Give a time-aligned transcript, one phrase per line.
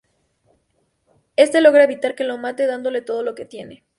[1.35, 3.83] Este logra evitar que lo mate, dándole todo lo que tiene.